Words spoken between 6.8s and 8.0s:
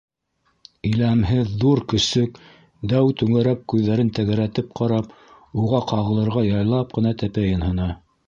ҡына тәпәйен һона!